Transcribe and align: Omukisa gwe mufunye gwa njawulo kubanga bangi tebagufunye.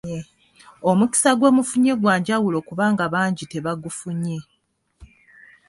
Omukisa 0.89 1.29
gwe 1.37 1.49
mufunye 1.57 1.93
gwa 2.01 2.13
njawulo 2.19 2.57
kubanga 2.67 3.03
bangi 3.13 3.43
tebagufunye. 3.51 4.37